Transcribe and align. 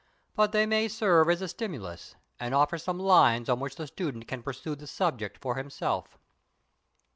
But 0.35 0.51
they 0.51 0.65
may 0.65 0.87
serve 0.87 1.29
as 1.29 1.43
a 1.43 1.47
stimulus, 1.47 2.15
and 2.39 2.55
offer 2.55 2.79
some 2.79 2.97
lines 2.97 3.47
on 3.49 3.59
which 3.59 3.75
the 3.75 3.85
student 3.85 4.27
can 4.27 4.41
pursue 4.41 4.73
the 4.73 4.87
subject 4.87 5.37
for 5.37 5.57
himself. 5.57 6.17